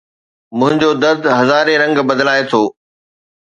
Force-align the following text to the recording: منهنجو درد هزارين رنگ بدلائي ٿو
منهنجو 0.59 0.89
درد 1.03 1.23
هزارين 1.39 1.77
رنگ 1.83 1.95
بدلائي 2.09 2.43
ٿو 2.51 2.61